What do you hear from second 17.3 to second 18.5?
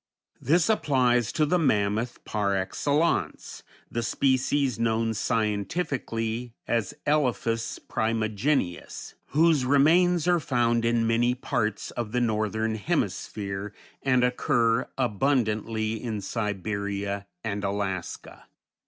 and Alaska.